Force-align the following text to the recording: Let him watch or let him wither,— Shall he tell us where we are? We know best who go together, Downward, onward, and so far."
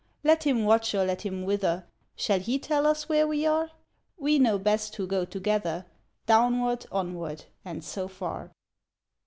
Let 0.23 0.45
him 0.47 0.65
watch 0.65 0.95
or 0.95 1.05
let 1.05 1.21
him 1.21 1.45
wither,— 1.45 1.85
Shall 2.15 2.39
he 2.39 2.57
tell 2.57 2.87
us 2.87 3.07
where 3.07 3.27
we 3.27 3.45
are? 3.45 3.69
We 4.17 4.39
know 4.39 4.57
best 4.57 4.95
who 4.95 5.05
go 5.05 5.25
together, 5.25 5.85
Downward, 6.25 6.87
onward, 6.91 7.45
and 7.63 7.83
so 7.83 8.07
far." 8.07 8.51